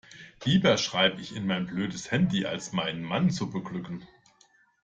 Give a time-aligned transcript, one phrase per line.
[0.45, 4.01] Lieber schreibe ich in mein blödes Handy, als meinen Mann zu beglücken.